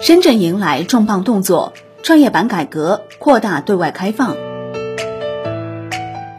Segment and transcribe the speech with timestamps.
[0.00, 1.72] 深圳迎来重磅动作，
[2.04, 4.36] 创业板改革扩大对外开放。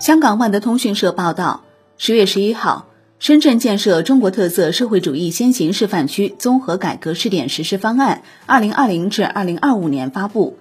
[0.00, 1.64] 香港万德通讯社报道，
[1.96, 2.86] 十月十一号，
[3.18, 10.56] 深圳建设中国特色社会主义先行示范区综合改革试点实施方案（二零二零至二零二五年）发布，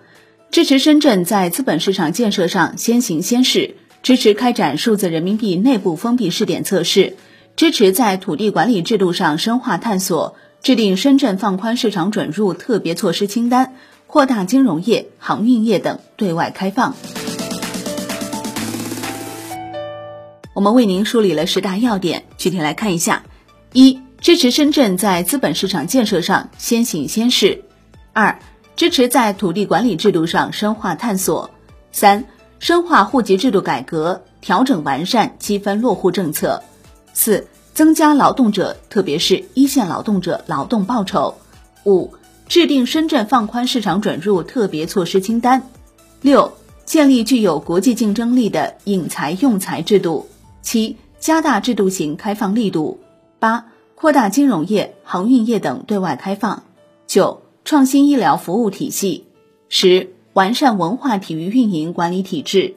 [0.49, 7.15] 支持深圳在资本市场建设上先行先试，支持开展数字人民币内部封闭试点测试，
[7.55, 10.35] 支持在土地管理制度上深化探索。
[10.67, 16.93] 制定深圳放宽市场准入特别措施清单，扩大金融业、航运业等对外开放。
[20.53, 23.23] 我们为您梳理了十大要点，具体来看一下：
[23.71, 27.61] 一、支持深圳在资本市场建设上先行先试；
[28.11, 28.37] 二、
[28.75, 31.49] 支持在土地管理制度上深化探索；
[31.93, 32.25] 三、
[32.59, 36.61] 深化户籍制度改革，调整完善积分落户政策；
[37.13, 37.47] 四。
[37.77, 41.35] 增加劳动者，特别是一线劳动者劳动报酬。
[41.85, 42.11] 五、
[42.47, 45.61] 制定深圳放宽市场准入特别措施清单。
[46.23, 46.53] 六、
[46.85, 50.27] 建立具有国际竞争力的引才用才制度。
[50.63, 52.99] 七、加大制度型开放力度。
[53.37, 56.63] 八、扩大金融业、航运业等对外开放。
[57.05, 59.27] 九、创新医疗服务体系。
[59.69, 62.73] 十、完善文化体育运营管理体制。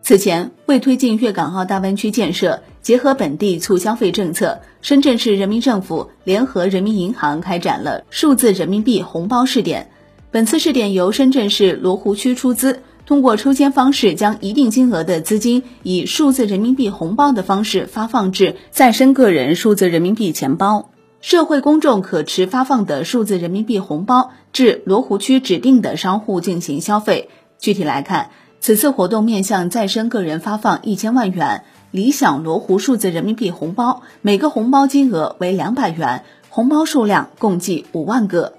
[0.00, 9.90] 此前，为推进粤港澳大湾区建设，结合本地促消费政策，深圳市人民政府联合人民银行开展了数字人民币红包试点。
[10.30, 20.88] 本次试点由深圳市罗湖区出资，通过抽签方式，将一定金额的资金以数字人民币红包的方式发放至在深个人数字人民币钱包。
[21.20, 27.28] 社会公众可持发放的数字人民币红包至罗湖区指定的商户进行消费。
[27.58, 28.30] 具体来看。
[28.60, 38.52] 此次活动面向再生个人发放一千万元理想罗湖数字人民币红包，每个红包金额为两百元，红包数量共计五万个。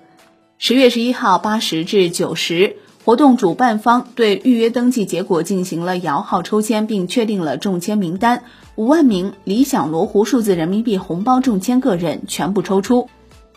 [0.58, 8.42] 十月十一号八时至九时，活动主办方对预约登记结果进行了摇号抽签，并确定了中签名单，
[8.76, 13.08] 五万名理想罗湖数字人民币红包中签个人全部抽出。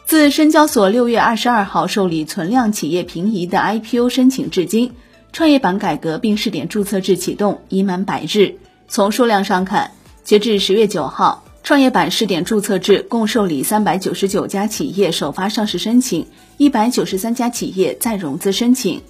[0.05, 4.93] 自深交所六月二十二号受理存量企业平移的 IPO 申请至今。
[5.33, 8.57] 创业板改革并试点注册制启动已满百日。
[8.93, 9.91] 从数量上看，
[10.23, 16.27] 截至十月九号，创业板试点注册制共受理三百九十九家企业首发上市申请，
[16.59, 19.01] 一百九十三家企业再融资申请。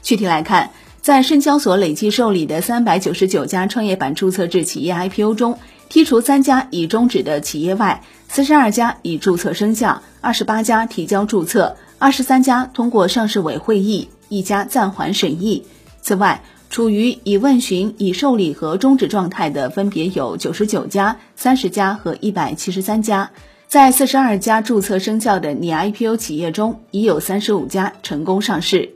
[0.00, 0.70] 具体来看，
[1.00, 5.58] 在深交所累计受理的三百九十九家创业板注册制企业 IPO 中，
[5.90, 14.08] 剔除三家已终止的企业外，四十二家已注册生效，二十八家提交注册，二十三家通过上市委会议。
[14.28, 15.64] 一家暂缓审议。
[16.00, 16.42] 此外，
[16.72, 23.30] 处于已问询、已受理和终止状态的分别有九十九家、三十家和一百七十三家。
[23.68, 28.94] 在四十二家注册生效的拟 IPO 企业中，已有三十五家成功上市。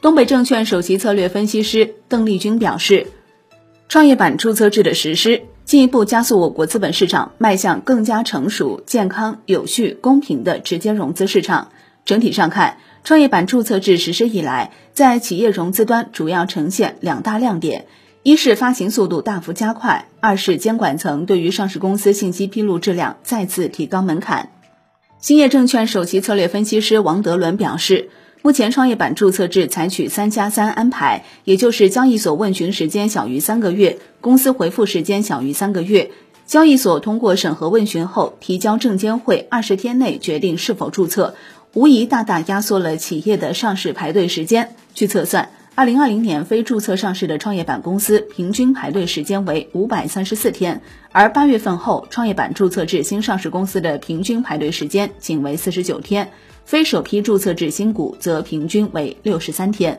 [0.00, 3.08] 东北证券首席策略分析师邓丽君表示，
[3.88, 11.72] 创业板注册制的实施，进一步加速我国资本市场迈向更加成熟、健康、有序、公平的直接融资市场。
[12.04, 17.86] 整体上看，创业板注册制实施以来，在企业融资端主要呈现两大亮点：
[18.22, 24.52] 一是发行速度大幅加快；二是监管层对于上市公司信息披露质量再次提高门槛。
[25.18, 28.10] 兴业证券首席策略分析师王德伦表示，
[28.40, 36.12] 目前创业板注册制采取“三加三”安排，也就是交易所问询时间小于三个月，公司回复时间小于三个月。
[36.44, 41.34] 交易所通过审核问询后，提交证监会，二十天内决定是否注册。
[41.74, 44.74] 无疑大大压缩了企业的上市排队时间。
[44.92, 50.82] 据测算，二零二零年非注册上市的创业板公司平均排队时间为五百三十四天，
[51.12, 56.30] 而八月份后创业板注册制新上市公司的平均排队时间仅为四十九天，
[56.66, 59.98] 非首批注册制新股则平均为六十三天。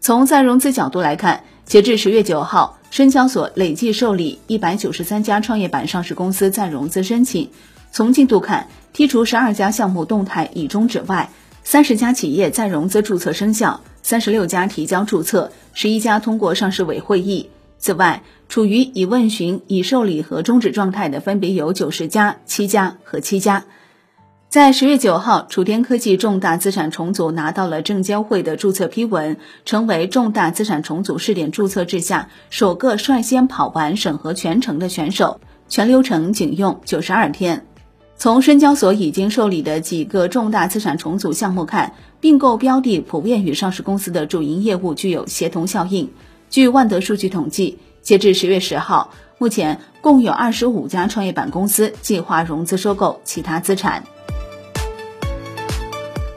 [0.00, 7.50] 从再融资角度来看，截至十月九号，深交所累计受理一百九十三家创业板上市公司再融资申请。
[7.92, 11.30] 从进度看，剔除十二家项目动态已终止外，
[11.64, 17.50] 三十家企业再融资注册生效，三十六家提交注册，十一家通过上市委会议。
[17.78, 23.64] 此外，处于已问询、已受理和终止状态的分别有九十家、七家和七家。
[24.48, 37.64] 在十月九号，楚天科技重大资产重组拿到了证监会的注册批文，成为重大资产重组试点注册制下首个率先跑完审核全程的选手，全流程仅用九十二天。
[38.20, 46.12] 从深交所已经受理的几个重大资产重组项目看，并购标的普遍与上市公司的主营业务具有协同效应。
[46.50, 54.04] 据万德数据统计，截至十月十号，目前共有二十五家创业板公司计划融资收购其他资产。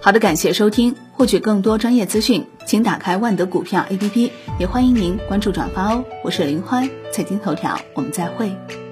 [0.01, 0.95] 好的，感谢收听。
[1.11, 6.05] 获取更多专业资讯，请打开万德股票 APP，也欢迎您关注转发哦。
[6.23, 8.82] 我是林欢，财经头条，我们再会。